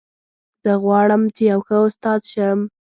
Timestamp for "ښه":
1.67-1.77